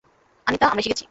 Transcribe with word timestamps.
আনিতা, 0.47 0.65
আমরা 0.67 0.79
এসে 0.79 0.89
গেছি। 0.89 0.99